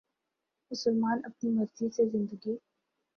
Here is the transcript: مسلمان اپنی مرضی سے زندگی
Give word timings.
مسلمان 0.71 1.21
اپنی 1.25 1.49
مرضی 1.49 1.89
سے 1.89 2.03
زندگی 2.09 2.55